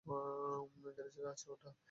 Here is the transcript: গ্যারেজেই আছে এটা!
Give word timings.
গ্যারেজেই 0.87 1.25
আছে 1.31 1.47
এটা! 1.53 1.71